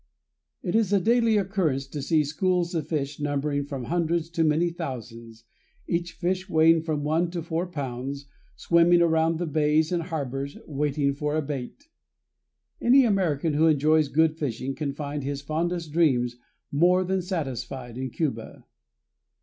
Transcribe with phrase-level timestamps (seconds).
[0.63, 4.71] It is a daily occurrence to see schools of fish numbering from hundreds to many
[4.71, 5.43] thousands,
[5.85, 8.25] each fish weighing from one to four pounds,
[8.55, 11.87] swimming around the bays and harbors waiting for a bait.
[12.81, 16.35] Any American who enjoys good fishing can find his fondest dreams
[16.71, 18.65] more than satisfied in Cuba.